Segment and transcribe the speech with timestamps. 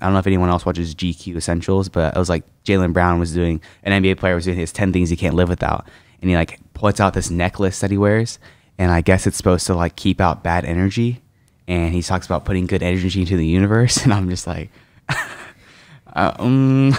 [0.00, 3.18] I don't know if anyone else watches GQ Essentials, but it was like Jaylen Brown
[3.18, 5.86] was doing an NBA player was doing his ten things he can't live without,
[6.20, 8.38] and he like puts out this necklace that he wears,
[8.78, 11.22] and I guess it's supposed to like keep out bad energy,
[11.68, 14.70] and he talks about putting good energy into the universe, and I'm just like,
[15.08, 16.94] uh, um,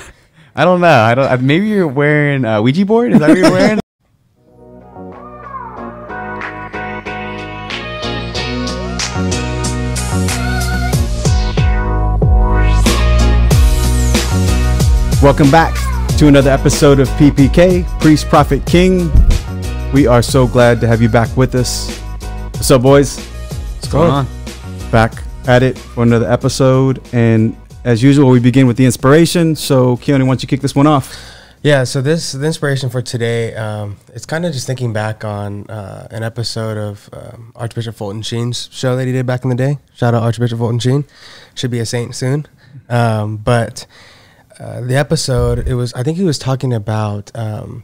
[0.56, 1.42] I don't know, I don't.
[1.42, 3.14] Maybe you're wearing a Ouija board.
[3.14, 3.80] Is that what you're wearing?
[15.22, 15.76] Welcome back
[16.18, 19.12] to another episode of PPK, Priest, Prophet, King.
[19.94, 21.96] We are so glad to have you back with us.
[22.54, 23.20] What's up, boys?
[23.20, 24.26] What's going on?
[24.92, 25.14] Back
[25.46, 27.08] at it for another episode.
[27.14, 29.56] And as usual, we begin with the inspiration.
[29.56, 31.16] So, Keone, why don't you kick this one off?
[31.62, 33.54] Yeah, so this the inspiration for today.
[33.54, 38.24] Um, it's kind of just thinking back on uh, an episode of um, Archbishop Fulton
[38.24, 39.78] Sheen's show that he did back in the day.
[39.94, 41.06] Shout out Archbishop Fulton Sheen,
[41.54, 42.48] should be a saint soon.
[42.90, 43.86] Um, but
[44.62, 47.84] uh, the episode, it was I think he was talking about um,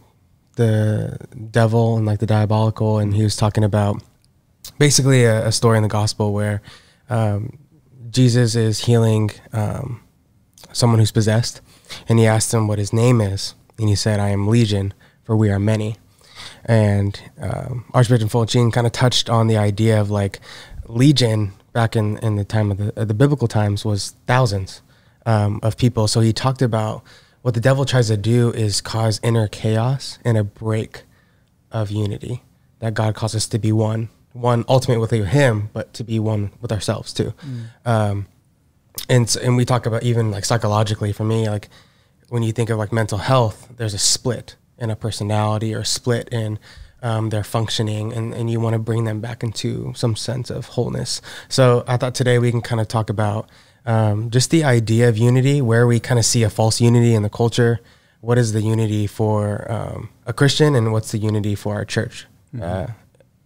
[0.57, 1.17] the
[1.49, 4.03] devil and like the diabolical, and he was talking about
[4.77, 6.61] basically a, a story in the gospel where
[7.09, 7.57] um,
[8.11, 10.03] Jesus is healing um,
[10.71, 11.61] someone who's possessed,
[12.07, 15.35] and he asked him what his name is, and he said, "I am Legion, for
[15.35, 15.95] we are many."
[16.63, 20.39] And um, Archbishop Fulton kind of touched on the idea of like
[20.85, 24.83] Legion back in, in the time of the, of the biblical times was thousands
[25.27, 26.07] um, of people.
[26.07, 27.03] So he talked about
[27.43, 31.03] what the devil tries to do is cause inner chaos and a break
[31.71, 32.41] of unity.
[32.79, 36.51] That God calls us to be one, one ultimate with Him, but to be one
[36.61, 37.33] with ourselves too.
[37.85, 38.25] Um,
[39.09, 41.69] and s- and we talk about even like psychologically for me, like
[42.29, 45.85] when you think of like mental health, there's a split in a personality or a
[45.85, 46.59] split in
[47.01, 50.65] um, their functioning, and, and you want to bring them back into some sense of
[50.67, 51.21] wholeness.
[51.47, 53.49] So I thought today we can kind of talk about
[53.87, 57.23] um, just the idea of unity, where we kind of see a false unity in
[57.23, 57.79] the culture.
[58.19, 62.27] What is the unity for um, a Christian, and what's the unity for our church
[62.61, 62.87] uh,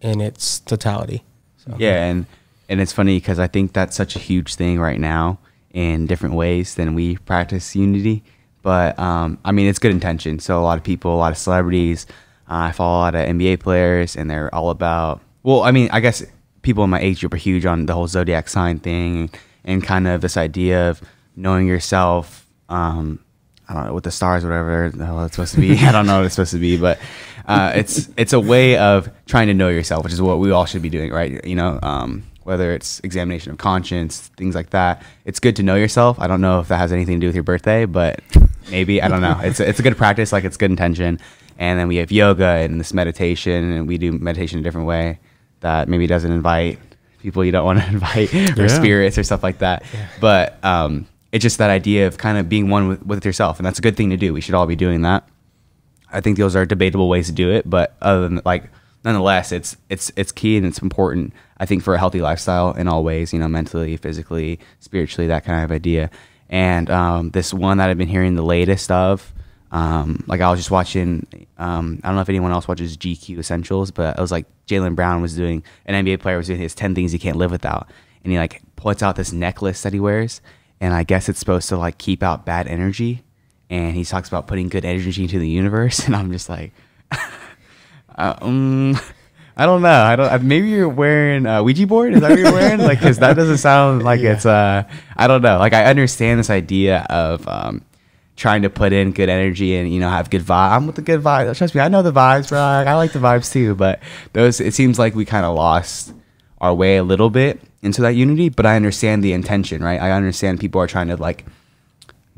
[0.00, 1.22] in its totality?
[1.58, 1.76] So.
[1.78, 2.26] Yeah, and
[2.68, 5.38] and it's funny because I think that's such a huge thing right now
[5.72, 8.24] in different ways than we practice unity.
[8.62, 10.40] But um, I mean, it's good intention.
[10.40, 12.06] So a lot of people, a lot of celebrities,
[12.48, 15.20] uh, I follow a lot of NBA players, and they're all about.
[15.44, 16.24] Well, I mean, I guess
[16.62, 19.30] people in my age group are huge on the whole zodiac sign thing
[19.64, 21.00] and kind of this idea of
[21.36, 22.46] knowing yourself.
[22.68, 23.20] Um,
[23.68, 25.78] I don't know with the stars, whatever the hell it's supposed to be.
[25.78, 26.98] I don't know what it's supposed to be, but
[27.46, 30.66] uh, it's it's a way of trying to know yourself, which is what we all
[30.66, 31.44] should be doing, right?
[31.44, 35.02] You know, um, whether it's examination of conscience, things like that.
[35.24, 36.18] It's good to know yourself.
[36.18, 38.20] I don't know if that has anything to do with your birthday, but
[38.70, 39.38] maybe I don't know.
[39.42, 41.18] It's a, it's a good practice, like it's good intention.
[41.58, 45.20] And then we have yoga and this meditation, and we do meditation a different way
[45.60, 46.78] that maybe doesn't invite
[47.22, 48.66] people you don't want to invite or Yeah.
[48.68, 49.84] spirits or stuff like that.
[50.20, 53.66] But um, it's just that idea of kind of being one with, with yourself, and
[53.66, 54.32] that's a good thing to do.
[54.34, 55.26] We should all be doing that.
[56.12, 58.64] I think those are debatable ways to do it, but other than like,
[59.04, 61.32] nonetheless, it's it's it's key and it's important.
[61.58, 65.44] I think for a healthy lifestyle in all ways, you know, mentally, physically, spiritually, that
[65.44, 66.10] kind of idea.
[66.50, 69.32] And um, this one that I've been hearing the latest of,
[69.72, 71.26] um, like I was just watching.
[71.58, 74.94] Um, I don't know if anyone else watches GQ Essentials, but it was like Jaylen
[74.94, 77.88] Brown was doing an NBA player was doing his ten things you can't live without,
[78.22, 80.40] and he like puts out this necklace that he wears,
[80.80, 83.24] and I guess it's supposed to like keep out bad energy
[83.72, 86.72] and he talks about putting good energy into the universe, and I'm just like,
[88.16, 88.98] uh, um,
[89.56, 90.02] I don't know.
[90.02, 90.42] I don't.
[90.44, 92.12] Maybe you're wearing a Ouija board.
[92.14, 92.80] Is that what you're wearing?
[92.80, 94.46] Like, because that doesn't sound like it's.
[94.46, 94.84] Uh,
[95.16, 95.58] I don't know.
[95.58, 97.82] Like, I understand this idea of um,
[98.36, 100.72] trying to put in good energy and you know have good vibe.
[100.72, 101.56] I'm with the good vibe.
[101.56, 102.58] Trust me, I know the vibes, bro.
[102.60, 103.74] I like the vibes too.
[103.74, 104.00] But
[104.32, 106.12] those, it seems like we kind of lost
[106.60, 108.48] our way a little bit into that unity.
[108.48, 110.00] But I understand the intention, right?
[110.00, 111.44] I understand people are trying to like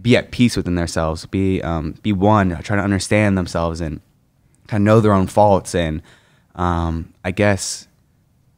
[0.00, 4.00] be at peace within themselves, be um, be one, try to understand themselves and
[4.66, 6.02] kind of know their own faults and
[6.54, 7.88] um, I guess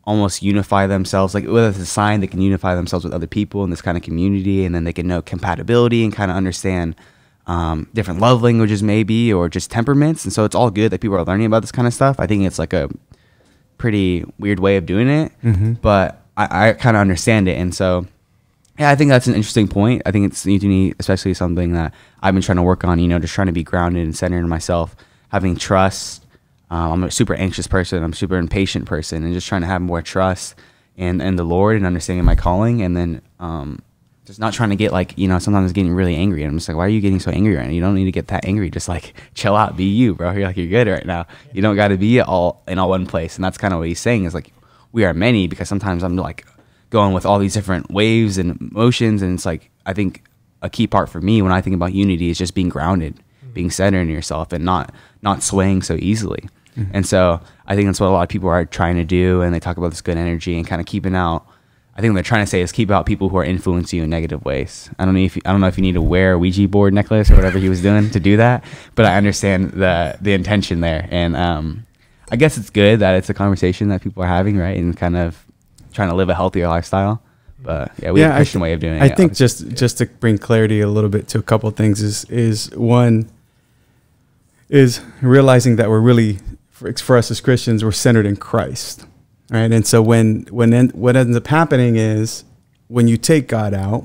[0.04, 1.34] almost unify themselves.
[1.34, 3.96] Like whether it's a sign they can unify themselves with other people in this kind
[3.96, 6.96] of community, and then they can know compatibility and kind of understand
[7.46, 10.24] um, different love languages, maybe or just temperaments.
[10.24, 12.16] And so it's all good that people are learning about this kind of stuff.
[12.18, 12.88] I think it's like a
[13.78, 15.32] pretty weird way of doing it,
[15.82, 18.06] but I, I kind of understand it, and so
[18.78, 20.02] yeah, I think that's an interesting point.
[20.04, 22.98] I think it's unity, especially something that I've been trying to work on.
[22.98, 24.94] You know, just trying to be grounded and centered in myself,
[25.30, 26.26] having trust.
[26.70, 28.02] Um, I'm a super anxious person.
[28.02, 30.56] I'm a super impatient person, and just trying to have more trust
[30.98, 33.80] and in the Lord and understanding my calling, and then um,
[34.26, 36.42] just not trying to get like you know sometimes getting really angry.
[36.42, 37.72] And I'm just like, why are you getting so angry right now?
[37.72, 38.70] You don't need to get that angry.
[38.70, 40.32] Just like chill out, be you, bro.
[40.32, 41.26] You're like you're good right now.
[41.52, 43.36] You don't got to be all in all one place.
[43.36, 44.52] And that's kind of what he's saying is like
[44.92, 46.46] we are many because sometimes I'm like
[46.90, 50.24] going with all these different waves and emotions, and it's like I think
[50.62, 53.52] a key part for me when I think about unity is just being grounded, mm-hmm.
[53.52, 56.48] being centered in yourself, and not not swaying so easily.
[56.76, 56.90] Mm-hmm.
[56.94, 59.54] And so I think that's what a lot of people are trying to do, and
[59.54, 61.46] they talk about this good energy and kind of keeping out.
[61.96, 64.04] I think what they're trying to say is keep out people who are influencing you
[64.04, 64.90] in negative ways.
[64.98, 66.68] I don't know if you, I don't know if you need to wear a Ouija
[66.68, 68.64] board necklace or whatever he was doing to do that,
[68.94, 71.86] but I understand the the intention there, and um,
[72.30, 75.16] I guess it's good that it's a conversation that people are having, right, and kind
[75.16, 75.42] of
[75.92, 77.22] trying to live a healthier lifestyle.
[77.62, 79.02] But yeah, we yeah, have a Christian th- way of doing it.
[79.02, 82.02] I think just just to bring clarity a little bit to a couple of things
[82.02, 83.30] is is one
[84.68, 86.38] is realizing that we're really
[86.70, 89.06] for, for us as Christians we're centered in Christ,
[89.50, 89.70] right?
[89.72, 92.44] And so when when en- what ends up happening is
[92.88, 94.04] when you take God out,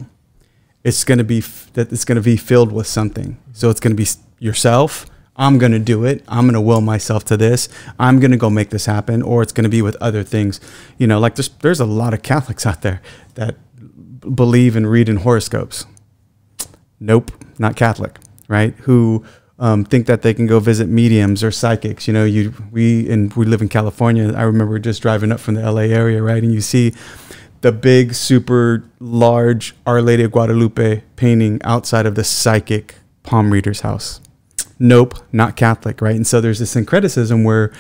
[0.84, 3.38] it's going to be f- that it's going to be filled with something.
[3.54, 4.10] So it's going to be
[4.40, 5.06] yourself
[5.42, 6.24] I'm going to do it.
[6.28, 7.70] I'm going to will myself to this.
[7.98, 9.22] I'm going to go make this happen.
[9.22, 10.60] Or it's going to be with other things.
[10.98, 13.02] You know, like there's, there's a lot of Catholics out there
[13.36, 13.56] that
[14.36, 15.86] believe and read in horoscopes.
[17.00, 18.76] Nope, not Catholic, right?
[18.82, 19.26] Who
[19.62, 22.08] um, think that they can go visit mediums or psychics.
[22.08, 24.34] You know, you we and we live in California.
[24.34, 26.44] I remember just driving up from the LA area, right?
[26.44, 26.94] And you see
[27.62, 33.82] the big, super large Our Lady of Guadalupe painting outside of the psychic palm reader's
[33.82, 34.20] house
[34.82, 36.16] nope, not Catholic, right?
[36.16, 37.72] And so there's this syncretism where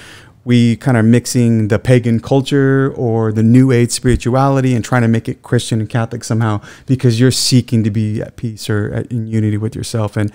[0.43, 5.07] we kind of mixing the pagan culture or the new age spirituality and trying to
[5.07, 9.11] make it Christian and Catholic somehow because you're seeking to be at peace or at,
[9.11, 10.17] in unity with yourself.
[10.17, 10.31] And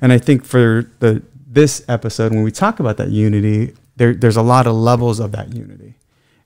[0.00, 4.36] and I think for the this episode when we talk about that unity, there there's
[4.36, 5.94] a lot of levels of that unity.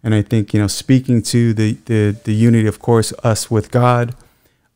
[0.02, 3.70] And I think you know speaking to the the the unity, of course, us with
[3.70, 4.14] God.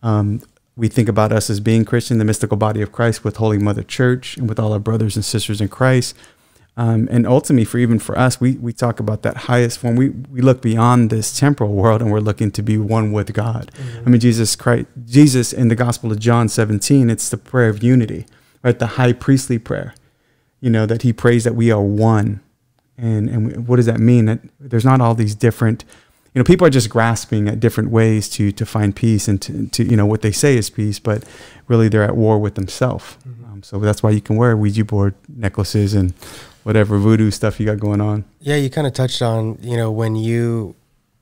[0.03, 0.43] Um,
[0.77, 3.83] we think about us as being Christian, the mystical body of Christ with Holy Mother
[3.83, 6.15] Church and with all our brothers and sisters in Christ.
[6.79, 9.97] Um, and ultimately, for even for us, we, we talk about that highest form.
[9.97, 13.71] We, we look beyond this temporal world and we're looking to be one with God.
[13.73, 14.03] Mm-hmm.
[14.07, 17.83] I mean, Jesus Christ, Jesus in the Gospel of John 17, it's the prayer of
[17.83, 18.27] unity,
[18.63, 18.79] right?
[18.79, 19.95] The high priestly prayer,
[20.61, 22.41] you know, that he prays that we are one.
[22.99, 24.27] And, and what does that mean?
[24.27, 25.85] That there's not all these different
[26.35, 29.69] you know, people are just grasping at different ways to to find peace and to,
[29.69, 31.25] to you know what they say is peace, but
[31.67, 33.17] really they're at war with themselves.
[33.27, 33.45] Mm-hmm.
[33.47, 36.13] Um, so that's why you can wear Ouija board necklaces and
[36.67, 38.25] whatever voodoo stuff you got going on.
[38.41, 40.75] Yeah, you kind of touched on you know when you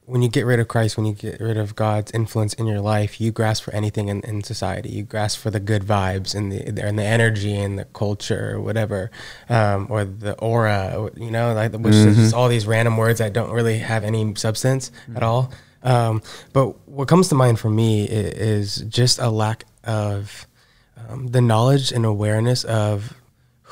[0.06, 2.80] when you get rid of Christ, when you get rid of God's influence in your
[2.80, 4.88] life, you grasp for anything in, in society.
[4.88, 8.60] You grasp for the good vibes and the and the energy and the culture or
[8.62, 9.10] whatever,
[9.50, 11.10] um, or the aura.
[11.14, 12.08] You know, like which mm-hmm.
[12.08, 15.18] is just all these random words that don't really have any substance mm-hmm.
[15.18, 15.52] at all.
[15.82, 16.22] Um,
[16.54, 20.46] but what comes to mind for me is, is just a lack of
[20.96, 23.12] um, the knowledge and awareness of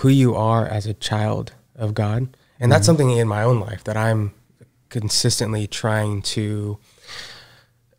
[0.03, 2.87] who you are as a child of God, and that's mm-hmm.
[2.87, 4.33] something in my own life that I'm
[4.89, 6.79] consistently trying to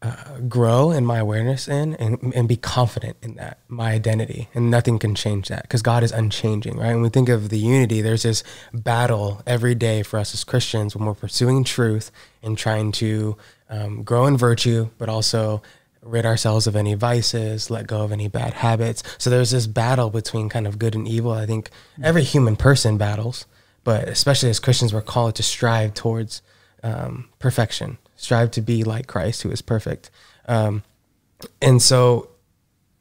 [0.04, 4.50] uh, grow in my awareness in and, and be confident in that my identity.
[4.54, 6.94] And nothing can change that because god is unchanging right?
[6.94, 8.44] When we think of the unity there's this
[8.74, 13.38] battle every day for us as christians when we're pursuing truth and trying to
[13.70, 15.62] um, grow in virtue but also
[16.02, 19.04] rid ourselves of any vices let go of any bad habits.
[19.18, 21.32] So there's this battle between kind of good and evil.
[21.32, 21.70] I think
[22.02, 23.46] every human person battles
[23.84, 26.42] but especially as christians we're called to strive towards
[26.84, 30.12] um, perfection, strive to be like Christ, who is perfect.
[30.48, 30.84] Um,
[31.62, 32.30] and so,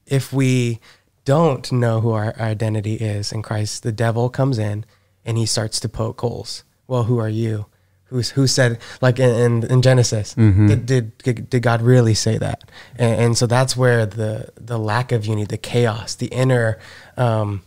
[0.07, 0.81] if we
[1.25, 4.85] don't know who our identity is in Christ, the devil comes in
[5.25, 6.65] and he starts to poke holes.
[6.87, 7.67] Well, who are you?
[8.07, 10.35] Who's, who said like in, in, Genesis?
[10.35, 10.67] Mm-hmm.
[10.67, 12.65] Did, did did God really say that?
[12.97, 16.79] And, and, so that's where the the lack of unity, the chaos, the inner,
[17.17, 17.63] um,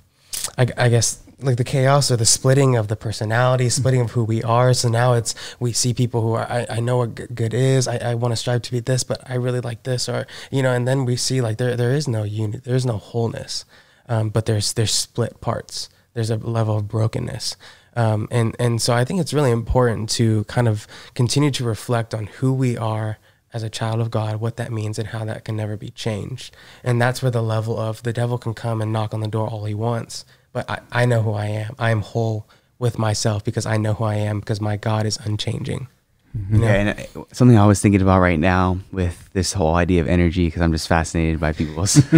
[0.55, 4.23] I, I guess like the chaos or the splitting of the personality, splitting of who
[4.23, 4.73] we are.
[4.73, 7.87] So now it's we see people who are I, I know what good is.
[7.87, 10.63] I, I want to strive to be this, but I really like this, or you
[10.63, 10.71] know.
[10.71, 13.65] And then we see like there there is no unity, there is no wholeness,
[14.07, 15.89] um, but there's there's split parts.
[16.13, 17.57] There's a level of brokenness.
[17.97, 22.13] Um, and and so I think it's really important to kind of continue to reflect
[22.13, 23.17] on who we are
[23.53, 26.55] as a child of God, what that means, and how that can never be changed.
[26.83, 29.47] And that's where the level of the devil can come and knock on the door
[29.47, 30.25] all he wants,
[30.55, 31.75] but I, I know who I am.
[31.77, 32.47] I am whole
[32.79, 35.89] with myself because I know who I am because my God is unchanging.
[36.35, 36.63] Mm-hmm.
[36.63, 40.07] Yeah, and uh, something I was thinking about right now with this whole idea of
[40.07, 41.95] energy, because I'm just fascinated by people's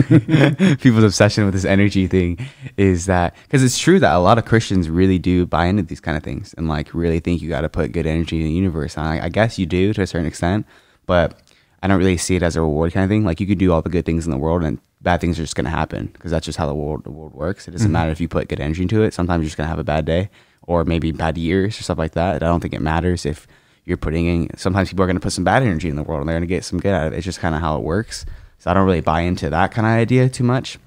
[0.81, 2.37] people's obsession with this energy thing,
[2.77, 5.99] is that because it's true that a lot of Christians really do buy into these
[5.99, 8.51] kind of things and like really think you got to put good energy in the
[8.53, 8.97] universe.
[8.97, 10.67] And I, I guess you do to a certain extent,
[11.07, 11.39] but
[11.81, 13.25] I don't really see it as a reward kind of thing.
[13.25, 15.43] Like you could do all the good things in the world and bad things are
[15.43, 17.65] just going to happen because that's just how the world the world works.
[17.65, 17.93] It doesn't mm-hmm.
[17.93, 19.13] matter if you put good energy into it.
[19.13, 20.29] Sometimes you're just going to have a bad day
[20.63, 22.35] or maybe bad years or stuff like that.
[22.35, 23.47] I don't think it matters if
[23.85, 24.57] you're putting in.
[24.57, 26.49] Sometimes people are going to put some bad energy in the world and they're going
[26.49, 27.15] to get some good out of it.
[27.15, 28.25] It's just kind of how it works.
[28.59, 30.77] So I don't really buy into that kind of idea too much.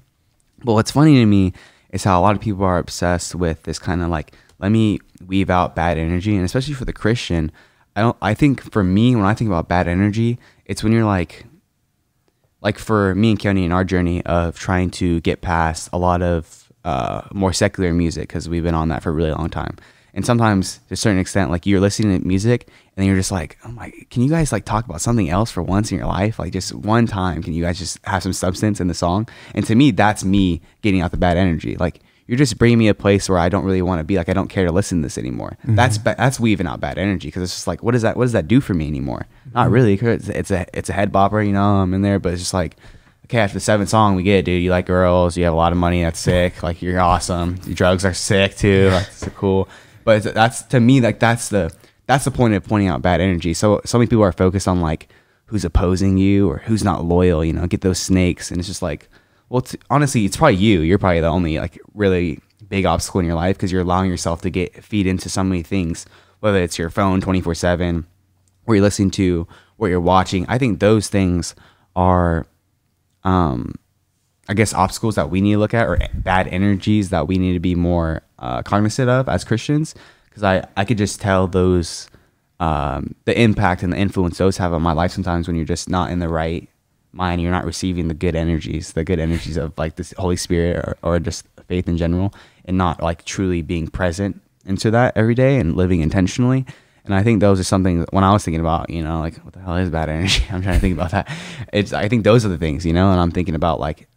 [0.63, 1.53] But what's funny to me
[1.89, 4.99] is how a lot of people are obsessed with this kind of like, let me
[5.25, 6.35] weave out bad energy.
[6.35, 7.51] And especially for the Christian,
[7.95, 11.05] I don't, I think for me, when I think about bad energy, it's when you're
[11.05, 11.45] like,
[12.61, 16.21] like for me and Keone in our journey of trying to get past a lot
[16.21, 19.77] of uh, more secular music because we've been on that for a really long time.
[20.13, 23.57] And sometimes to a certain extent, like you're listening to music and you're just like,
[23.65, 26.37] oh my, can you guys like talk about something else for once in your life?
[26.37, 29.27] Like just one time, can you guys just have some substance in the song?
[29.55, 31.77] And to me, that's me getting out the bad energy.
[31.77, 34.15] Like you're just bringing me a place where I don't really want to be.
[34.15, 35.57] Like I don't care to listen to this anymore.
[35.63, 35.75] Mm-hmm.
[35.75, 38.23] That's ba- that's weaving out bad energy because it's just like, what does that what
[38.23, 39.27] does that do for me anymore?
[39.41, 39.57] Mm-hmm.
[39.57, 39.97] Not really.
[39.97, 41.61] Cause it's, it's a it's a head bopper, you know.
[41.61, 42.77] I'm in there, but it's just like
[43.25, 44.63] okay, after the seventh song, we get it, dude.
[44.63, 46.63] You like girls, you have a lot of money, that's sick.
[46.63, 47.59] Like you're awesome.
[47.65, 48.91] Your drugs are sick too.
[48.91, 49.67] That's so cool.
[50.05, 51.69] But that's to me like that's the
[52.07, 53.53] that's the point of pointing out bad energy.
[53.53, 55.09] So so many people are focused on like
[55.47, 57.43] who's opposing you or who's not loyal.
[57.43, 59.09] You know, get those snakes, and it's just like,
[59.51, 60.79] well, honestly, it's probably you.
[60.79, 62.39] You're probably the only like really
[62.69, 65.61] big obstacle in your life because you're allowing yourself to get feed into so many
[65.61, 66.05] things,
[66.39, 68.07] whether it's your phone twenty four seven,
[68.65, 70.45] or you're listening to, what you're watching.
[70.47, 71.53] I think those things
[71.97, 72.47] are,
[73.25, 73.75] um,
[74.47, 77.53] I guess obstacles that we need to look at or bad energies that we need
[77.53, 79.93] to be more uh, cognizant of as Christians,
[80.29, 82.09] because I I could just tell those
[82.61, 85.89] um, the impact and the influence those have on my life sometimes when you're just
[85.89, 86.69] not in the right
[87.13, 90.77] mind, you're not receiving the good energies, the good energies of like this Holy Spirit
[90.77, 92.33] or, or just faith in general,
[92.65, 96.65] and not like truly being present into that every day and living intentionally.
[97.03, 99.53] And I think those are something when I was thinking about, you know, like what
[99.53, 100.43] the hell is bad energy?
[100.51, 101.29] I'm trying to think about that.
[101.73, 104.07] It's I think those are the things, you know, and I'm thinking about like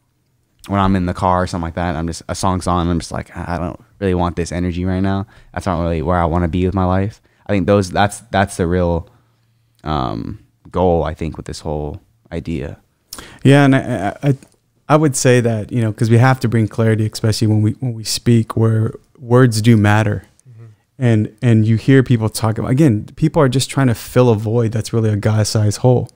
[0.68, 2.88] when I'm in the car or something like that, I'm just a song's on.
[2.88, 5.26] I'm just like I don't really want this energy right now.
[5.52, 7.20] That's not really where I want to be with my life.
[7.46, 9.08] I think those that's that's the real
[9.82, 11.04] um, goal.
[11.04, 12.00] I think with this whole
[12.32, 12.80] idea.
[13.42, 14.36] Yeah, and I I,
[14.88, 17.72] I would say that you know because we have to bring clarity, especially when we
[17.72, 20.24] when we speak, where words do matter.
[20.48, 20.64] Mm-hmm.
[20.98, 24.36] And and you hear people talk about again, people are just trying to fill a
[24.36, 26.08] void that's really a God-sized hole.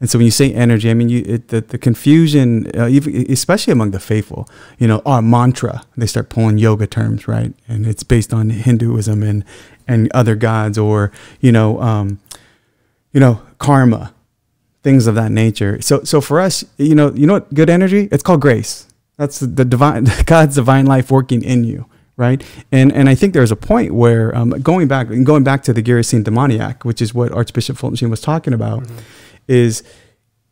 [0.00, 3.30] And so when you say energy, I mean, you, it, the, the confusion, uh, even,
[3.30, 7.52] especially among the faithful, you know, our mantra, they start pulling yoga terms, right?
[7.66, 9.44] And it's based on Hinduism and,
[9.88, 12.20] and other gods or, you know, um,
[13.12, 14.14] you know, karma,
[14.88, 15.80] things of that nature.
[15.82, 18.08] So, so for us, you know, you know what good energy?
[18.10, 18.86] It's called grace.
[19.16, 22.42] That's the divine, God's divine life working in you right?
[22.72, 25.72] And and I think there's a point where um, going back and going back to
[25.72, 28.98] the Gerasene demoniac, which is what Archbishop Fulton Sheen was talking about, mm-hmm
[29.48, 29.82] is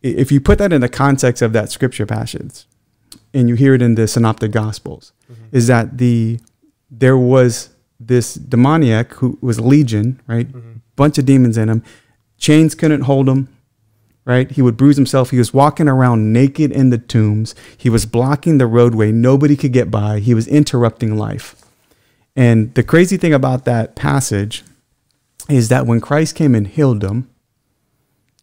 [0.03, 2.65] if you put that in the context of that scripture passage
[3.33, 5.45] and you hear it in the synoptic gospels mm-hmm.
[5.53, 6.41] is that the
[6.91, 10.79] there was this demoniac who was legion right mm-hmm.
[10.97, 11.83] bunch of demons in him
[12.39, 13.49] chains couldn't hold him
[14.27, 18.05] right he would bruise himself he was walking around naked in the tombs he was
[18.05, 21.57] blocking the roadway nobody could get by he was interrupting life
[22.35, 24.63] and the crazy thing about that passage
[25.49, 27.31] is that when christ came and healed him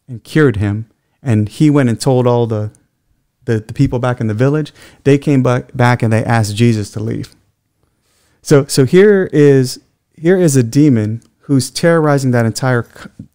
[0.08, 0.86] and cured him.
[1.22, 2.70] And he went and told all the,
[3.44, 4.72] the, the people back in the village.
[5.04, 7.34] They came back, and they asked Jesus to leave.
[8.42, 9.80] So, so here is
[10.16, 12.86] here is a demon who's terrorizing that entire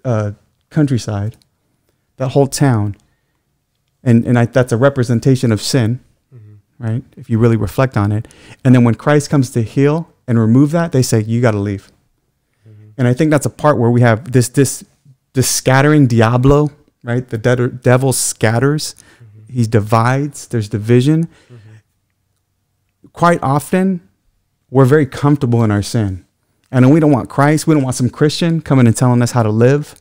[0.06, 0.32] uh,
[0.70, 1.36] countryside,
[2.20, 2.96] that whole town,
[4.04, 6.00] and and I, that's a representation of sin,
[6.34, 6.84] mm-hmm.
[6.84, 7.04] right?
[7.18, 8.28] If you really reflect on it,
[8.64, 11.60] and then when Christ comes to heal and remove that, they say you got to
[11.60, 11.92] leave.
[12.68, 12.90] Mm-hmm.
[12.98, 14.84] And I think that's a part where we have this this
[15.34, 16.72] the scattering Diablo,
[17.04, 17.28] right?
[17.28, 19.54] The de- devil scatters, mm-hmm.
[19.54, 21.26] he divides, there's division.
[21.26, 23.08] Mm-hmm.
[23.14, 24.08] Quite often,
[24.70, 26.26] we're very comfortable in our sin.
[26.72, 29.44] And we don't want Christ, we don't want some Christian coming and telling us how
[29.44, 29.99] to live,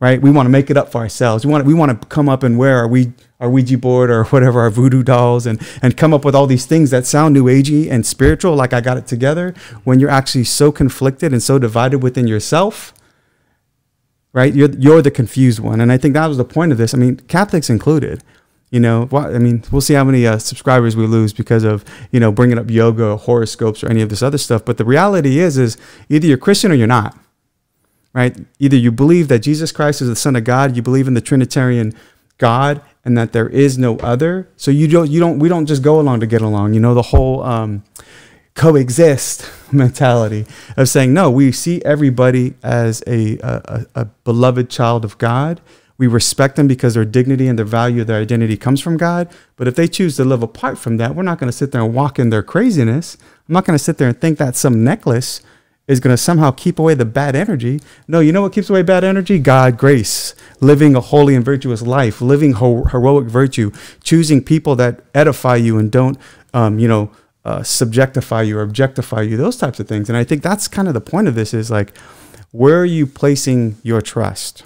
[0.00, 0.20] right?
[0.20, 1.44] We want to make it up for ourselves.
[1.44, 4.10] We want, to, we want to come up and wear our, we, our Ouija board
[4.10, 7.34] or whatever, our voodoo dolls, and, and come up with all these things that sound
[7.34, 11.42] new agey and spiritual, like I got it together, when you're actually so conflicted and
[11.42, 12.92] so divided within yourself
[14.36, 14.54] right?
[14.54, 16.92] You're you're the confused one, and I think that was the point of this.
[16.92, 18.22] I mean, Catholics included.
[18.70, 22.20] You know, I mean, we'll see how many uh, subscribers we lose because of you
[22.20, 24.62] know bringing up yoga, or horoscopes, or any of this other stuff.
[24.62, 25.78] But the reality is, is
[26.10, 27.18] either you're Christian or you're not,
[28.16, 28.34] right?
[28.58, 31.20] Either you believe that Jesus Christ is the Son of God, you believe in the
[31.20, 31.92] Trinitarian
[32.38, 34.48] God, and that there is no other.
[34.56, 36.72] So you don't, you don't, we don't just go along to get along.
[36.74, 37.42] You know, the whole.
[37.42, 37.84] Um,
[38.54, 40.46] coexist mentality
[40.78, 45.60] of saying no we see everybody as a, a, a, beloved child of god
[45.98, 49.68] we respect them because their dignity and their value their identity comes from god but
[49.68, 51.92] if they choose to live apart from that we're not going to sit there and
[51.92, 55.42] walk in their craziness i'm not going to sit there and think that some necklace
[55.88, 57.80] is going to somehow keep away the bad energy.
[58.08, 59.38] No, you know what keeps away bad energy?
[59.38, 63.70] God, grace, living a holy and virtuous life, living heroic virtue,
[64.02, 66.18] choosing people that edify you and don't,
[66.52, 67.10] um, you know,
[67.44, 70.08] uh, subjectify you or objectify you, those types of things.
[70.08, 71.96] And I think that's kind of the point of this is like,
[72.50, 74.64] where are you placing your trust?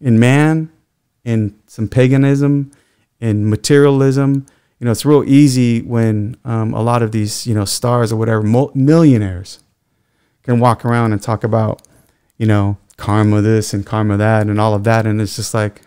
[0.00, 0.70] In man,
[1.24, 2.70] in some paganism,
[3.20, 4.46] in materialism.
[4.78, 8.16] You know, it's real easy when um, a lot of these, you know, stars or
[8.16, 9.63] whatever, millionaires
[10.44, 11.82] can walk around and talk about,
[12.38, 15.06] you know, karma this and karma that and all of that.
[15.06, 15.82] And it's just like,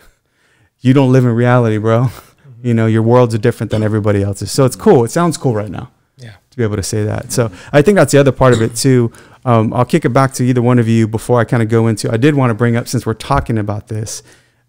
[0.82, 2.08] you don't live in reality, bro.
[2.64, 4.52] You know, your worlds are different than everybody else's.
[4.52, 5.06] So it's cool.
[5.06, 6.34] It sounds cool right now Yeah.
[6.50, 7.32] to be able to say that.
[7.32, 9.14] So I think that's the other part of it too.
[9.46, 11.86] Um, I'll kick it back to either one of you before I kind of go
[11.88, 12.12] into.
[12.12, 14.24] I did want to bring up since we're talking about this,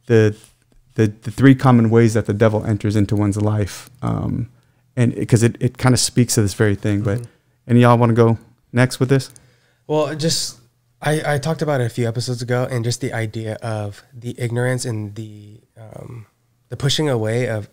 [0.06, 0.36] the
[0.96, 4.50] the, the three common ways that the devil enters into one's life, um,
[4.94, 7.00] and because it, it kind of speaks to this very thing.
[7.00, 7.22] But
[7.66, 8.36] any y'all want to go
[8.72, 9.30] next with this?
[9.88, 10.60] Well, just
[11.00, 14.34] I, I talked about it a few episodes ago, and just the idea of the
[14.38, 16.26] ignorance and the um,
[16.68, 17.70] the pushing away of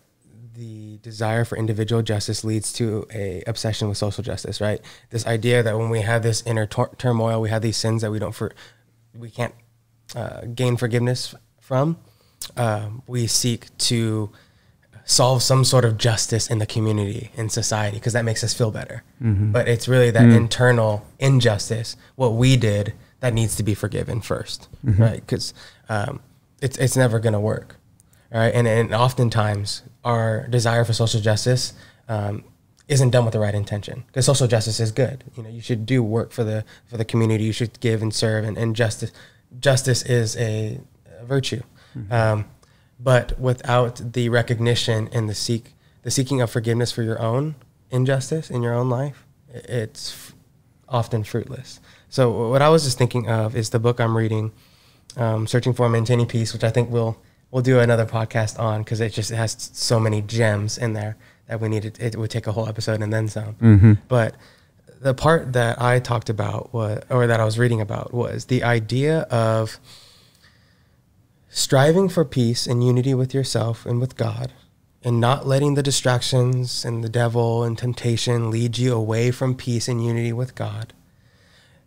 [0.54, 4.62] the desire for individual justice leads to a obsession with social justice.
[4.62, 4.80] Right?
[5.10, 8.10] This idea that when we have this inner tor- turmoil, we have these sins that
[8.10, 8.54] we don't for
[9.14, 9.54] we can't
[10.14, 11.98] uh, gain forgiveness from.
[12.56, 14.30] Um, we seek to
[15.08, 18.70] solve some sort of justice in the community in society because that makes us feel
[18.70, 19.02] better.
[19.52, 24.68] But it's really that internal injustice what we did that needs to be forgiven 1st
[25.00, 25.20] right?
[25.20, 25.54] Because
[25.88, 26.20] um,
[26.60, 27.76] it's, it's never going to work
[28.32, 28.52] all right?
[28.54, 31.72] And, and oftentimes our desire for social justice
[32.08, 32.44] um,
[32.88, 35.24] isn't done with the right intention because social justice is good.
[35.36, 38.12] You know you should do work for the for the community you should give and
[38.14, 39.10] serve and, and justice
[39.58, 40.80] justice is a,
[41.20, 41.62] a virtue.
[42.10, 42.44] Um,
[42.98, 47.54] but without the recognition and the seek the seeking of forgiveness for your own
[47.90, 50.32] injustice in your own life it's
[50.88, 51.80] often fruitless.
[52.08, 54.52] So what i was just thinking of is the book i'm reading
[55.16, 57.16] um, searching for maintaining peace which i think we'll
[57.50, 61.16] we'll do another podcast on because it just has so many gems in there
[61.48, 63.56] that we needed it would take a whole episode and then some.
[64.08, 64.34] But
[65.00, 68.62] the part that i talked about was or that i was reading about was the
[68.62, 69.78] idea of
[71.56, 74.52] striving for peace and unity with yourself and with God,
[75.02, 79.88] and not letting the distractions and the devil and temptation lead you away from peace
[79.88, 80.92] and unity with God.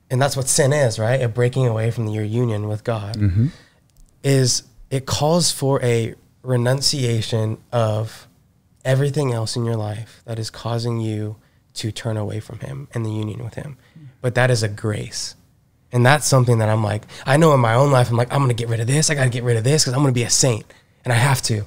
[0.10, 1.22] And that's what sin is, right?
[1.22, 3.18] A breaking away from your union with God.
[3.18, 3.48] Mm-hmm.
[4.24, 8.28] Is it calls for a renunciation of
[8.84, 11.36] everything else in your life that is causing you
[11.76, 13.78] to turn away from Him and the union with Him.
[13.98, 14.08] Mm.
[14.20, 15.36] But that is a grace.
[15.92, 18.40] And that's something that I'm like, I know in my own life, I'm like, I'm
[18.40, 19.10] going to get rid of this.
[19.10, 20.66] I got to get rid of this because I'm going to be a saint.
[21.04, 21.64] And I have to.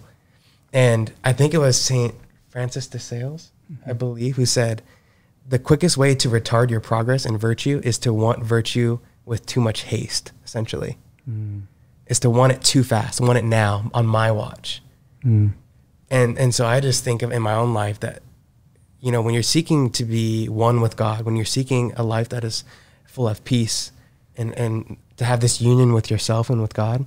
[0.72, 2.14] And I think it was St.
[2.48, 3.90] Francis de Sales, mm-hmm.
[3.90, 4.82] I believe, who said,
[5.48, 9.60] the quickest way to retard your progress in virtue is to want virtue with too
[9.60, 10.98] much haste, essentially.
[11.28, 11.62] Mm.
[12.06, 14.82] Is to want it too fast, want it now on my watch.
[15.24, 15.52] Mm.
[16.10, 18.22] And, and so I just think of in my own life that
[19.02, 22.28] you know, when you're seeking to be one with God, when you're seeking a life
[22.28, 22.62] that is
[23.04, 23.90] full of peace
[24.36, 27.06] and, and to have this union with yourself and with God,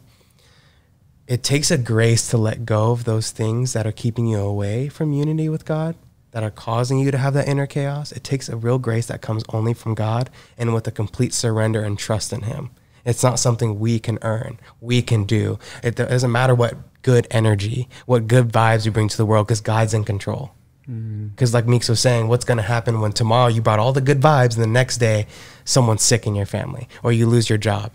[1.27, 4.89] it takes a grace to let go of those things that are keeping you away
[4.89, 5.95] from unity with God,
[6.31, 8.11] that are causing you to have that inner chaos.
[8.11, 11.83] It takes a real grace that comes only from God and with a complete surrender
[11.83, 12.69] and trust in Him.
[13.05, 15.59] It's not something we can earn, we can do.
[15.83, 19.61] It doesn't matter what good energy, what good vibes you bring to the world, because
[19.61, 20.51] God's in control.
[20.89, 21.27] Mm-hmm.
[21.27, 24.01] Because, like Meeks was saying, what's going to happen when tomorrow you brought all the
[24.01, 25.27] good vibes and the next day
[25.63, 27.91] someone's sick in your family or you lose your job,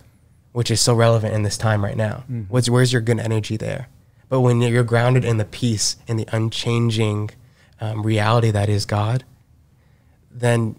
[0.53, 2.25] which is so relevant in this time right now?
[2.31, 2.43] Mm-hmm.
[2.45, 3.89] What's, where's your good energy there?
[4.29, 7.31] But when you're grounded in the peace and the unchanging
[7.81, 9.25] um, reality that is God,
[10.31, 10.77] then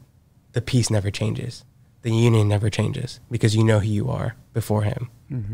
[0.54, 1.66] the peace never changes.
[2.02, 5.10] The union never changes because you know who you are before Him.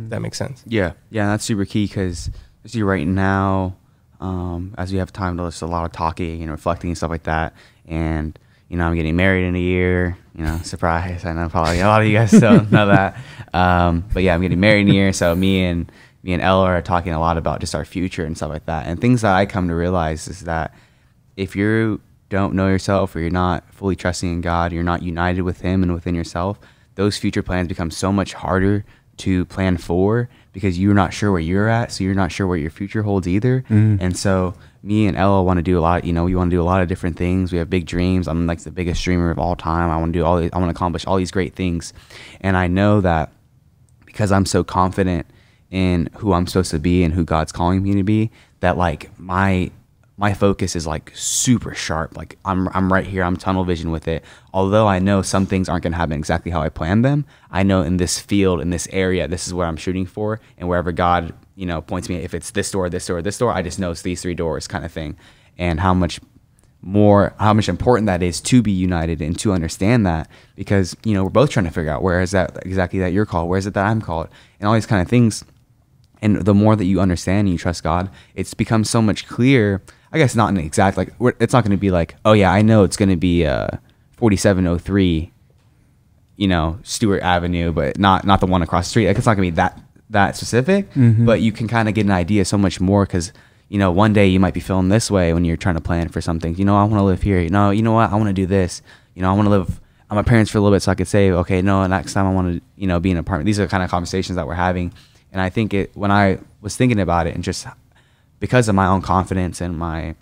[0.06, 0.64] If that makes sense.
[0.66, 2.32] Yeah, yeah, that's super key because
[2.66, 3.76] see right now,
[4.20, 7.10] um, as we have time to list a lot of talking and reflecting and stuff
[7.10, 7.54] like that,
[7.86, 8.38] and
[8.70, 10.18] you know I'm getting married in a year.
[10.36, 11.26] You know, surprise!
[11.26, 13.18] I know probably a lot of you guys don't know that,
[13.54, 15.14] um, but yeah, I'm getting married in a year.
[15.14, 15.92] So me and
[16.24, 18.88] me and Ella are talking a lot about just our future and stuff like that,
[18.88, 20.74] and things that I come to realize is that
[21.36, 25.42] if you don't know yourself or you're not fully trusting in God, you're not united
[25.44, 26.60] with Him and within yourself,
[26.96, 28.84] those future plans become so much harder
[29.18, 32.56] to plan for because you're not sure where you're at, so you're not sure what
[32.56, 33.62] your future holds either.
[33.70, 33.98] Mm-hmm.
[34.00, 36.56] And so me and Ella want to do a lot, you know, we want to
[36.56, 37.52] do a lot of different things.
[37.52, 38.28] We have big dreams.
[38.28, 39.90] I'm like the biggest streamer of all time.
[39.92, 41.94] I want to do all these, I want to accomplish all these great things.
[42.42, 43.32] And I know that
[44.06, 45.28] because I'm so confident
[45.70, 49.12] in who I'm supposed to be and who God's calling me to be, that like
[49.20, 49.70] my
[50.20, 52.18] my focus is like super sharp.
[52.18, 53.24] Like I'm I'm right here.
[53.24, 54.26] I'm tunnel vision with it.
[54.52, 57.62] Although I know some things aren't going to happen exactly how I planned them, I
[57.62, 60.92] know in this field, in this area, this is what I'm shooting for, and wherever
[60.92, 63.78] God, you know, points me, if it's this door, this door, this door, I just
[63.78, 65.16] know it's these three doors, kind of thing.
[65.60, 66.20] And how much
[66.82, 71.14] more, how much important that is to be united and to understand that, because you
[71.14, 73.60] know we're both trying to figure out where is that exactly that you're called, where
[73.60, 75.46] is it that I'm called, and all these kind of things.
[76.20, 79.84] And the more that you understand and you trust God, it's become so much clearer
[80.14, 82.62] I guess not an exact like it's not going to be like oh yeah I
[82.62, 83.68] know it's going to be uh
[84.18, 85.32] 4703
[86.36, 89.08] you know Stewart Avenue but not not the one across the street.
[89.08, 91.26] Like it's not going to be that that specific Mhm.
[91.26, 93.34] but you can kind of get an idea so much more cuz
[93.70, 96.08] you know one day you might be feeling this way when you're trying to plan
[96.10, 96.56] for something.
[96.56, 97.42] You know I want to live here.
[97.42, 98.12] You know you know what?
[98.12, 98.82] I want to do this.
[99.16, 100.96] You know I want to live at my parents for a little bit so I
[100.96, 103.46] could say okay no next time I want to you know be in an apartment.
[103.48, 104.94] These are the kind of conversations that we're having.
[105.34, 107.68] And I think it when I was thinking about it and just
[108.40, 110.16] because of my own confidence and my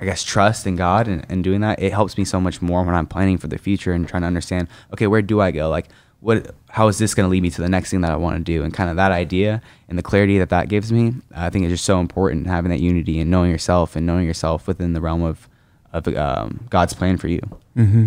[0.00, 2.82] I guess trust in God and, and doing that, it helps me so much more
[2.82, 5.68] when I'm planning for the future and trying to understand, okay, where do I go?
[5.68, 5.88] Like,
[6.20, 8.36] what, how is this going to lead me to the next thing that I want
[8.38, 8.62] to do?
[8.62, 11.72] And kind of that idea and the clarity that that gives me, I think is
[11.72, 15.22] just so important having that unity and knowing yourself and knowing yourself within the realm
[15.22, 15.48] of,
[15.92, 17.40] of um, God's plan for you.
[17.74, 18.06] hmm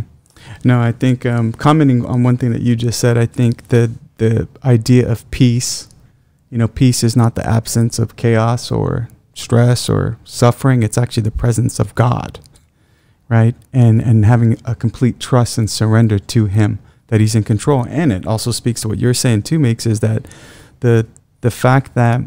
[0.63, 3.91] No, I think um, commenting on one thing that you just said, I think the
[4.17, 5.89] the idea of peace,
[6.53, 10.83] you know, peace is not the absence of chaos or stress or suffering.
[10.83, 12.39] It's actually the presence of God,
[13.27, 13.55] right?
[13.73, 17.87] And and having a complete trust and surrender to Him that He's in control.
[17.89, 20.27] And it also speaks to what you're saying too, makes is that
[20.81, 21.07] the
[21.41, 22.21] the fact that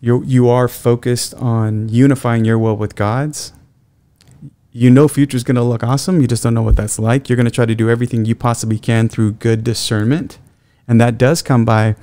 [0.00, 3.52] you you are focused on unifying your will with God's
[4.72, 7.36] you know future's going to look awesome you just don't know what that's like you're
[7.36, 10.38] going to try to do everything you possibly can through good discernment
[10.88, 11.94] and that does come by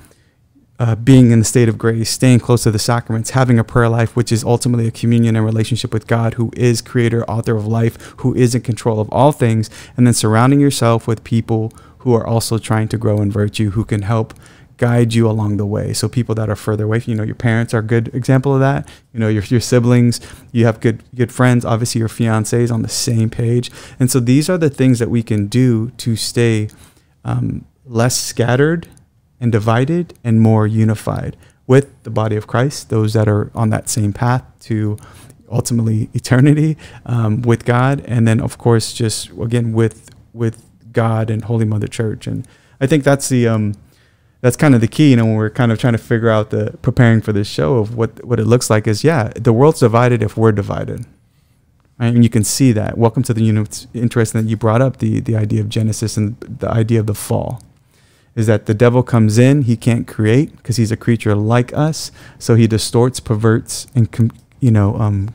[0.80, 3.90] uh, being in the state of grace staying close to the sacraments having a prayer
[3.90, 7.68] life which is ultimately a communion and relationship with god who is creator author of
[7.68, 12.14] life who is in control of all things and then surrounding yourself with people who
[12.14, 14.34] are also trying to grow in virtue who can help
[14.80, 15.94] guide you along the way.
[15.94, 18.62] So people that are further away, you know, your parents are a good example of
[18.62, 18.90] that.
[19.14, 20.20] You know, your your siblings,
[20.52, 21.64] you have good good friends.
[21.66, 25.10] Obviously, your fiance is on the same page, and so these are the things that
[25.10, 26.70] we can do to stay
[27.24, 28.88] um, less scattered
[29.40, 32.90] and divided and more unified with the body of Christ.
[32.90, 34.98] Those that are on that same path to
[35.52, 41.44] ultimately eternity um, with God, and then of course just again with with God and
[41.46, 42.28] Holy Mother Church.
[42.28, 42.48] And
[42.82, 43.76] I think that's the um,
[44.42, 46.50] that's kind of the key, you know, when we're kind of trying to figure out
[46.50, 49.80] the preparing for this show of what what it looks like is yeah, the world's
[49.80, 51.06] divided if we're divided.
[52.00, 52.14] Right?
[52.16, 52.98] And you can see that.
[52.98, 55.70] Welcome to the you know it's interesting that you brought up the the idea of
[55.70, 57.62] Genesis and the idea of the fall.
[58.36, 62.12] Is that the devil comes in, he can't create because he's a creature like us,
[62.38, 65.34] so he distorts, perverts, and com- you know um,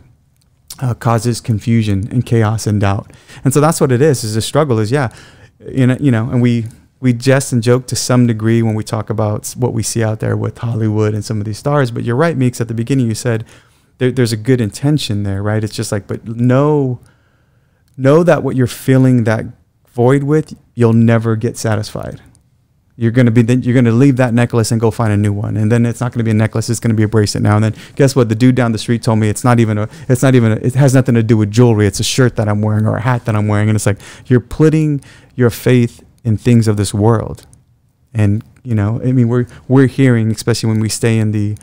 [0.80, 3.12] uh, causes confusion and chaos and doubt.
[3.44, 4.24] And so that's what it is.
[4.24, 5.12] Is the struggle is yeah,
[5.68, 6.66] you know, you know, and we
[7.00, 10.20] we jest and joke to some degree when we talk about what we see out
[10.20, 11.90] there with Hollywood and some of these stars.
[11.90, 12.61] But you're right, Meeks.
[12.61, 13.44] At the beginning, you said
[13.98, 15.62] there, there's a good intention there, right?
[15.62, 17.00] It's just like, but know,
[17.96, 19.44] know that what you're filling that
[19.88, 22.20] void with, you'll never get satisfied.
[22.96, 25.57] You're gonna be then you're gonna leave that necklace and go find a new one,
[25.57, 26.70] and then it's not gonna be a necklace.
[26.70, 27.57] It's gonna be a bracelet now.
[27.57, 28.28] And then guess what?
[28.28, 29.88] The dude down the street told me it's not even a.
[30.09, 30.52] It's not even.
[30.52, 31.87] A, it has nothing to do with jewelry.
[31.87, 33.98] It's a shirt that I'm wearing or a hat that I'm wearing, and it's like
[34.26, 35.00] you're putting
[35.35, 37.46] your faith in things of this world.
[38.14, 41.57] And you know, I mean, we're we're hearing, especially when we stay in the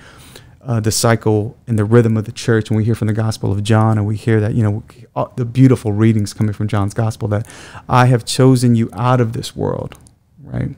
[0.63, 3.51] uh, the cycle and the rhythm of the church, and we hear from the Gospel
[3.51, 4.83] of John, and we hear that you know
[5.35, 7.47] the beautiful readings coming from John's Gospel that
[7.89, 9.97] I have chosen you out of this world,
[10.43, 10.75] right?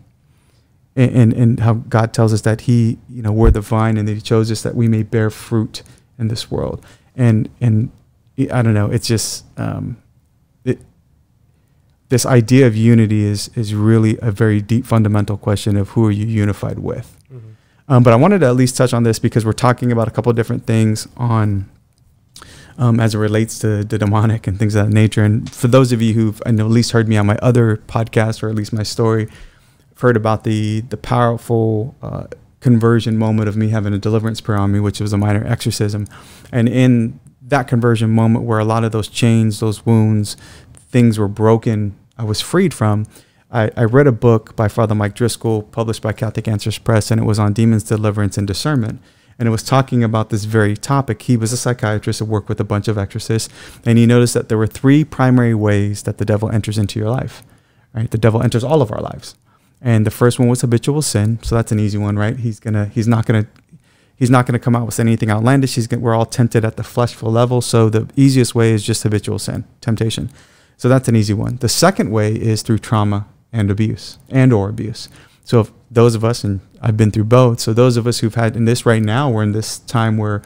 [0.96, 4.08] And, and and how God tells us that He, you know, we're the vine, and
[4.08, 5.82] that He chose us that we may bear fruit
[6.20, 6.86] in this world.
[7.16, 7.92] And and
[8.52, 9.98] I don't know, it's just um,
[10.64, 10.80] it,
[12.10, 16.12] this idea of unity is is really a very deep fundamental question of who are
[16.12, 17.18] you unified with.
[17.88, 20.12] Um, but I wanted to at least touch on this because we're talking about a
[20.12, 21.70] couple of different things on
[22.78, 25.24] um, as it relates to the demonic and things of that nature.
[25.24, 27.78] And for those of you who've I know at least heard me on my other
[27.78, 29.28] podcast or at least my story,
[30.00, 32.28] heard about the the powerful uh,
[32.60, 36.08] conversion moment of me having a deliverance prayer on me, which was a minor exorcism,
[36.52, 40.38] and in that conversion moment where a lot of those chains, those wounds,
[40.74, 43.06] things were broken, I was freed from.
[43.52, 47.22] I, I read a book by Father Mike Driscoll, published by Catholic Answers Press, and
[47.22, 49.00] it was on demons, deliverance, and discernment.
[49.38, 51.24] And it was talking about this very topic.
[51.24, 53.54] He was a psychiatrist who worked with a bunch of exorcists,
[53.86, 57.10] and he noticed that there were three primary ways that the devil enters into your
[57.10, 57.44] life.
[57.94, 58.10] Right?
[58.10, 59.36] The devil enters all of our lives.
[59.84, 61.40] And the first one was habitual sin.
[61.44, 62.38] So that's an easy one, right?
[62.38, 63.48] He's gonna he's not gonna
[64.16, 65.76] he's not to come out with anything outlandish.
[65.76, 67.62] He's gonna, we're all tempted at the fleshful level.
[67.62, 70.30] So the easiest way is just habitual sin, temptation.
[70.78, 71.58] So that's an easy one.
[71.58, 75.10] The second way is through trauma and abuse and or abuse.
[75.44, 78.56] So those of us, and I've been through both, so those of us who've had
[78.56, 80.42] in this right now, we're in this time where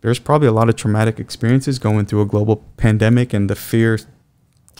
[0.00, 3.98] there's probably a lot of traumatic experiences going through a global pandemic and the fear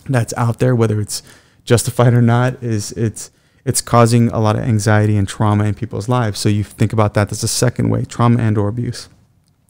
[0.08, 1.22] that's out there, whether it's
[1.64, 3.30] justified or not, is it's
[3.68, 6.38] it's causing a lot of anxiety and trauma in people's lives.
[6.40, 7.28] So you think about that.
[7.28, 9.10] That's the second way, trauma and or abuse.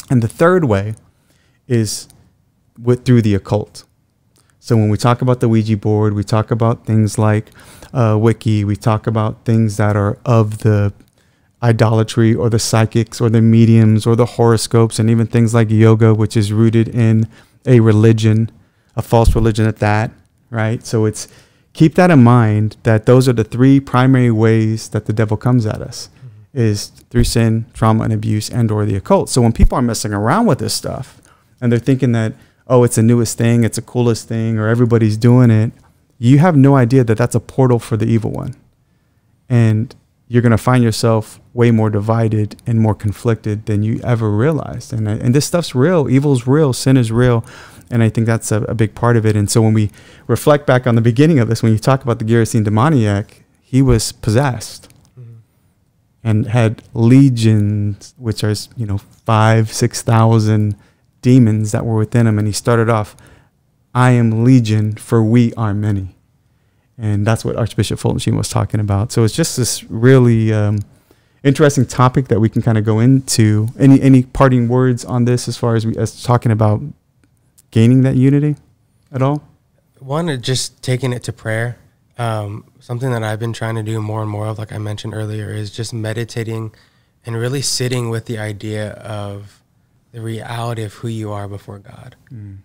[0.08, 0.94] And the third way
[1.66, 2.06] is
[2.80, 3.82] with through the occult.
[4.60, 7.50] So when we talk about the Ouija board, we talk about things like
[7.92, 10.92] uh, we talk about things that are of the
[11.60, 16.14] idolatry or the psychics or the mediums or the horoscopes and even things like yoga,
[16.14, 17.26] which is rooted in
[17.66, 18.48] a religion,
[18.94, 20.12] a false religion at that,
[20.50, 20.86] right?
[20.86, 21.26] So it's
[21.78, 25.64] keep that in mind that those are the three primary ways that the devil comes
[25.64, 26.58] at us mm-hmm.
[26.58, 29.28] is through sin, trauma and abuse and or the occult.
[29.30, 31.22] So when people are messing around with this stuff
[31.60, 32.32] and they're thinking that
[32.66, 35.70] oh, it's the newest thing, it's the coolest thing or everybody's doing it,
[36.18, 38.56] you have no idea that that's a portal for the evil one.
[39.48, 39.94] And
[40.26, 44.92] you're going to find yourself way more divided and more conflicted than you ever realized.
[44.92, 46.10] And, and this stuff's real.
[46.10, 46.72] Evil's real.
[46.72, 47.44] Sin is real.
[47.90, 49.36] And I think that's a, a big part of it.
[49.36, 49.90] And so when we
[50.26, 53.82] reflect back on the beginning of this, when you talk about the Gerasene demoniac, he
[53.82, 55.36] was possessed mm-hmm.
[56.22, 60.76] and had legions, which are, you know, five, 6,000
[61.22, 62.38] demons that were within him.
[62.38, 63.16] And he started off,
[63.94, 66.14] I am legion, for we are many
[66.98, 69.12] and that's what Archbishop Fulton Sheen was talking about.
[69.12, 70.80] So it's just this really um,
[71.44, 73.68] interesting topic that we can kind of go into.
[73.78, 76.82] Any any parting words on this as far as we as talking about
[77.78, 78.56] gaining that unity
[79.12, 79.42] at all?
[80.00, 81.78] One, just taking it to prayer.
[82.18, 85.14] Um, something that I've been trying to do more and more of, like I mentioned
[85.14, 86.74] earlier, is just meditating
[87.24, 89.62] and really sitting with the idea of
[90.12, 92.16] the reality of who you are before God.
[92.32, 92.58] Mm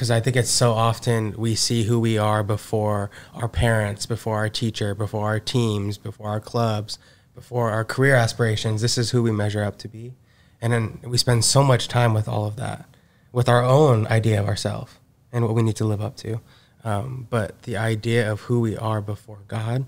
[0.00, 4.36] because I think it's so often we see who we are before our parents, before
[4.36, 6.98] our teacher, before our teams, before our clubs,
[7.34, 8.80] before our career aspirations.
[8.80, 10.14] This is who we measure up to be.
[10.58, 12.86] And then we spend so much time with all of that,
[13.32, 14.92] with our own idea of ourselves
[15.32, 16.40] and what we need to live up to.
[16.82, 19.86] Um, but the idea of who we are before God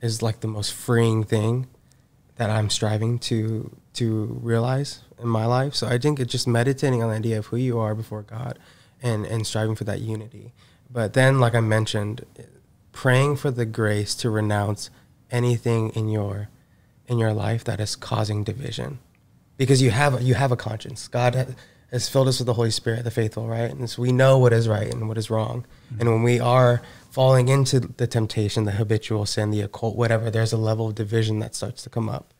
[0.00, 1.66] is like the most freeing thing
[2.36, 5.74] that I'm striving to to realize in my life.
[5.74, 8.58] So I think it's just meditating on the idea of who you are before God
[9.02, 10.52] and and striving for that unity.
[10.90, 12.24] But then, like I mentioned,
[12.92, 14.90] praying for the grace to renounce
[15.30, 16.48] anything in your
[17.06, 18.98] in your life that is causing division,
[19.56, 21.08] because you have you have a conscience.
[21.08, 21.54] God
[21.90, 23.70] has filled us with the Holy Spirit, the faithful, right?
[23.70, 25.66] And so we know what is right and what is wrong.
[25.86, 26.00] Mm-hmm.
[26.00, 30.52] And when we are falling into the temptation, the habitual sin, the occult, whatever, there's
[30.52, 32.34] a level of division that starts to come up.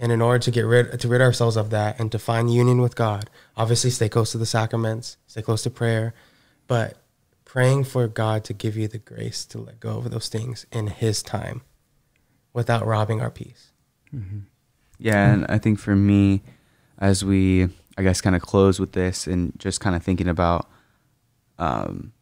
[0.00, 2.80] And in order to get rid to rid ourselves of that and to find union
[2.80, 6.14] with God, obviously stay close to the sacraments, stay close to prayer,
[6.66, 6.96] but
[7.44, 10.86] praying for God to give you the grace to let go of those things in
[10.88, 11.62] His time,
[12.52, 13.72] without robbing our peace.
[14.14, 14.40] Mm-hmm.
[14.98, 16.42] Yeah, and I think for me,
[16.98, 20.70] as we I guess kind of close with this and just kind of thinking about
[21.58, 22.12] um,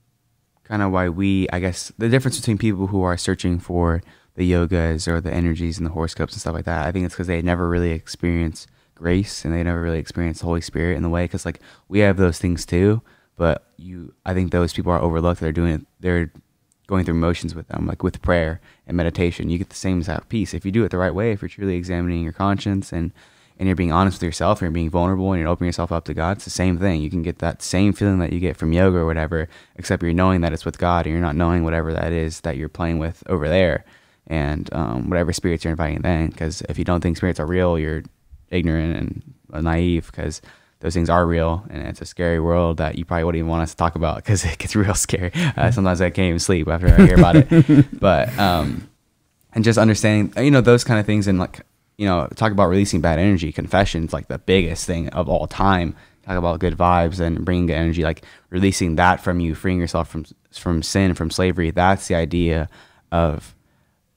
[0.64, 4.02] kind of why we I guess the difference between people who are searching for
[4.36, 6.86] the yogas or the energies and the horoscopes and stuff like that.
[6.86, 10.46] I think it's because they never really experienced grace and they never really experienced the
[10.46, 11.24] Holy Spirit in the way.
[11.24, 13.02] Because like we have those things too,
[13.36, 15.40] but you, I think those people are overlooked.
[15.40, 15.80] They're doing it.
[16.00, 16.32] They're
[16.86, 19.50] going through motions with them, like with prayer and meditation.
[19.50, 21.32] You get the same exact peace if you do it the right way.
[21.32, 23.12] If you're truly examining your conscience and
[23.58, 26.04] and you're being honest with yourself, and you're being vulnerable, and you're opening yourself up
[26.06, 27.00] to God, it's the same thing.
[27.00, 30.12] You can get that same feeling that you get from yoga or whatever, except you're
[30.12, 32.98] knowing that it's with God, and you're not knowing whatever that is that you're playing
[32.98, 33.84] with over there
[34.26, 36.28] and um, whatever spirits you're inviting then.
[36.28, 38.02] Because if you don't think spirits are real, you're
[38.50, 40.42] ignorant and naive because
[40.80, 43.62] those things are real and it's a scary world that you probably wouldn't even want
[43.62, 45.32] us to talk about because it gets real scary.
[45.56, 47.86] Uh, sometimes I can't even sleep after I hear about it.
[48.00, 48.88] But, um,
[49.54, 51.60] and just understanding, you know, those kind of things and like,
[51.98, 53.52] you know, talk about releasing bad energy.
[53.52, 55.94] Confessions like the biggest thing of all time.
[56.24, 60.08] Talk about good vibes and bringing good energy, like releasing that from you, freeing yourself
[60.08, 61.70] from from sin, from slavery.
[61.70, 62.68] That's the idea
[63.12, 63.54] of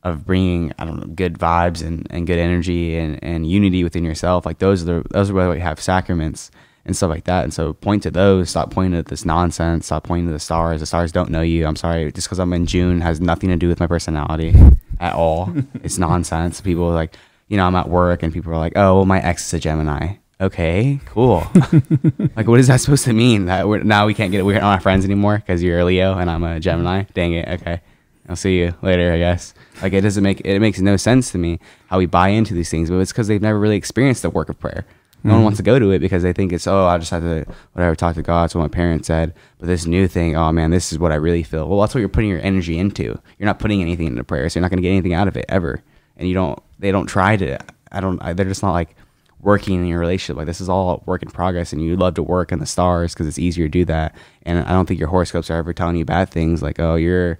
[0.03, 4.03] of bringing I don't know good vibes and, and good energy and, and unity within
[4.03, 4.45] yourself.
[4.45, 6.51] Like those are the those are why we have sacraments
[6.85, 7.43] and stuff like that.
[7.43, 8.49] And so point to those.
[8.49, 9.85] Stop pointing at this nonsense.
[9.85, 10.79] Stop pointing to the stars.
[10.79, 11.67] The stars don't know you.
[11.67, 12.11] I'm sorry.
[12.11, 14.55] Just because I'm in June has nothing to do with my personality
[14.99, 15.53] at all.
[15.83, 16.61] it's nonsense.
[16.61, 17.15] People are like,
[17.49, 19.59] you know, I'm at work and people are like, oh, well, my ex is a
[19.59, 20.15] Gemini.
[20.41, 21.45] Okay, cool.
[22.35, 23.45] like, what is that supposed to mean?
[23.47, 26.31] That we're, now we can't get we're not friends anymore because you're a Leo and
[26.31, 27.03] I'm a Gemini.
[27.13, 27.47] Dang it.
[27.59, 27.81] Okay.
[28.29, 29.53] I'll see you later, I guess.
[29.81, 32.69] Like it doesn't make it makes no sense to me how we buy into these
[32.69, 34.85] things, but it's because they've never really experienced the work of prayer.
[35.23, 35.43] No one Mhm.
[35.45, 37.95] wants to go to it because they think it's oh I just have to whatever
[37.95, 38.43] talk to God.
[38.43, 39.33] That's what my parents said.
[39.57, 41.67] But this new thing, oh man, this is what I really feel.
[41.67, 43.19] Well, that's what you're putting your energy into.
[43.39, 45.35] You're not putting anything into prayer, so you're not going to get anything out of
[45.35, 45.83] it ever.
[46.15, 46.57] And you don't.
[46.79, 47.59] They don't try to.
[47.91, 48.21] I don't.
[48.21, 48.95] I, they're just not like
[49.41, 50.37] working in your relationship.
[50.37, 53.13] Like this is all work in progress, and you love to work in the stars
[53.13, 54.15] because it's easier to do that.
[54.43, 57.39] And I don't think your horoscopes are ever telling you bad things like oh you're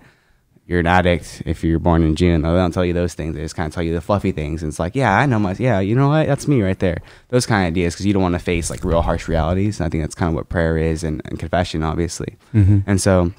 [0.67, 2.43] you're an addict if you're born in June.
[2.43, 3.33] They don't tell you those things.
[3.35, 4.61] They just kind of tell you the fluffy things.
[4.61, 6.27] And it's like, yeah, I know my, yeah, you know what?
[6.27, 6.97] That's me right there.
[7.29, 9.79] Those kind of ideas because you don't want to face like real harsh realities.
[9.79, 12.37] And I think that's kind of what prayer is and, and confession, obviously.
[12.53, 12.83] Mhm.
[12.85, 13.31] And so,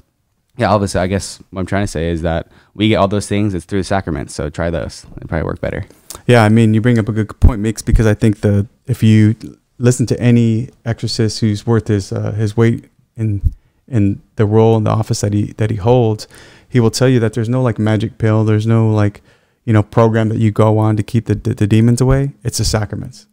[0.57, 3.27] yeah, obviously, I guess what I'm trying to say is that we get all those
[3.27, 3.53] things.
[3.53, 4.33] It's through the sacraments.
[4.33, 5.03] So try those.
[5.15, 5.85] They probably work better.
[6.27, 9.01] Yeah, I mean, you bring up a good point, Mix, because I think the if
[9.01, 9.35] you
[9.77, 12.85] listen to any exorcist who's worth his uh, his weight
[13.15, 13.53] in
[13.87, 16.27] in the role and the office that he that he holds,
[16.67, 19.21] he will tell you that there's no like magic pill, there's no like
[19.65, 22.33] you know program that you go on to keep the the, the demons away.
[22.43, 23.25] It's the sacraments,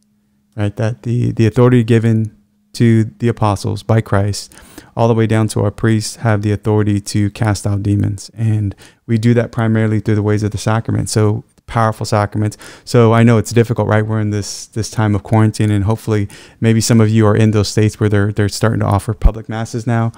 [0.57, 0.74] right?
[0.76, 2.38] That the the authority given
[2.74, 4.52] to the apostles by Christ,
[4.96, 8.74] all the way down to our priests, have the authority to cast out demons, and
[9.07, 11.09] we do that primarily through the ways of the sacrament.
[11.09, 12.59] So powerful sacraments.
[12.85, 14.04] So I know it's difficult, right?
[14.04, 16.28] We're in this this time of quarantine, and hopefully,
[16.61, 19.48] maybe some of you are in those states where they're they're starting to offer public
[19.48, 20.11] masses now.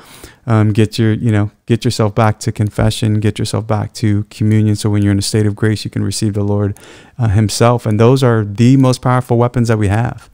[0.46, 4.76] Um, get your you know get yourself back to confession, get yourself back to communion.
[4.76, 6.78] So when you're in a state of grace, you can receive the Lord
[7.18, 10.29] uh, Himself, and those are the most powerful weapons that we have.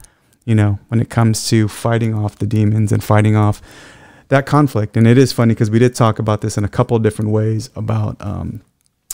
[0.46, 3.60] You know, when it comes to fighting off the demons and fighting off
[4.28, 4.96] that conflict.
[4.96, 7.30] And it is funny because we did talk about this in a couple of different
[7.30, 8.62] ways about um,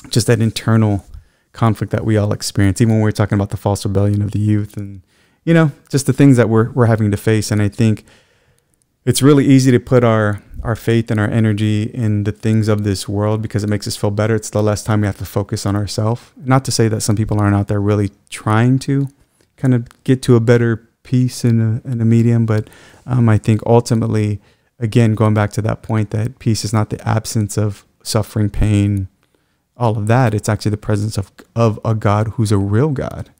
[0.09, 1.05] just that internal
[1.53, 4.39] conflict that we all experience, even when we're talking about the false rebellion of the
[4.39, 5.03] youth and,
[5.45, 7.51] you know, just the things that we're, we're having to face.
[7.51, 8.05] And I think
[9.05, 12.85] it's really easy to put our, our faith and our energy in the things of
[12.85, 14.35] this world because it makes us feel better.
[14.35, 16.23] It's the less time we have to focus on ourselves.
[16.37, 19.09] Not to say that some people aren't out there really trying to
[19.57, 22.69] kind of get to a better peace in a, in a medium, but
[23.07, 24.41] um, I think ultimately,
[24.79, 29.09] again, going back to that point that peace is not the absence of suffering, pain,
[29.77, 30.35] all of that.
[30.35, 33.31] It's actually the presence of of a God who's a real God,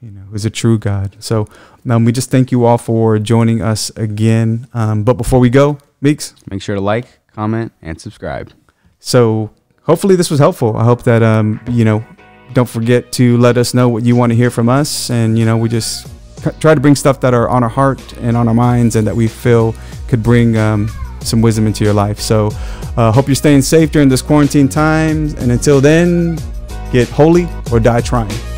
[0.00, 1.16] you know, who's a true God.
[1.20, 1.46] So
[1.88, 4.66] um, we just thank you all for joining us again.
[4.74, 8.52] Um, but before we go, Meeks, Make sure to like, comment, and subscribe.
[8.98, 9.50] so
[9.82, 10.76] hopefully this was helpful.
[10.76, 12.04] I hope that um, you know,
[12.54, 15.44] don't forget to let us know what you want to hear from us, and you
[15.44, 16.08] know, we just
[16.60, 19.16] try to bring stuff that are on our heart and on our minds, and that
[19.16, 19.74] we feel
[20.08, 20.88] could bring um,
[21.20, 22.20] some wisdom into your life.
[22.20, 22.50] So,
[22.96, 26.38] uh, hope you're staying safe during this quarantine times, and until then,
[26.92, 28.55] get holy or die trying.